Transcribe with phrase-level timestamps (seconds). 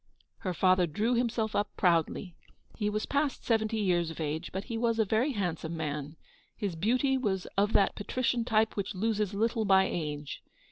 [0.23, 2.35] *' Her father drew himself up proudly.
[2.75, 6.15] He was past seventy years of age, but he was a very handsome man.
[6.57, 10.41] His beauty was of that patrician type which loses little by age.